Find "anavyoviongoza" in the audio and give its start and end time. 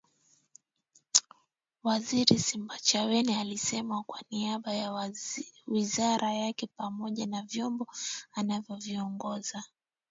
8.33-9.63